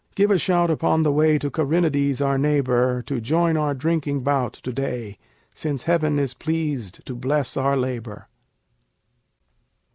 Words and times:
Give 0.15 0.31
a 0.31 0.39
shout 0.39 0.71
upon 0.71 1.03
the 1.03 1.11
way 1.11 1.37
to 1.37 1.51
Charinades 1.51 2.25
our 2.25 2.39
neighbor, 2.39 3.03
To 3.03 3.21
join 3.21 3.55
our 3.55 3.75
drinking 3.75 4.21
bout 4.21 4.53
to 4.53 4.73
day, 4.73 5.19
since 5.53 5.83
heaven 5.83 6.17
is 6.17 6.33
pleased 6.33 7.05
to 7.05 7.13
bless 7.13 7.55
our 7.55 7.77
labor. 7.77 8.27